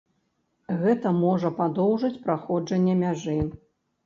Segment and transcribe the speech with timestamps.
[0.79, 3.39] Гэта можа падоўжыць праходжанне мяжы.